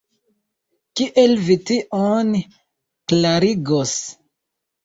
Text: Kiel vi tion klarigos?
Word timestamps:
Kiel 1.01 1.35
vi 1.49 1.57
tion 1.71 2.33
klarigos? 3.13 3.93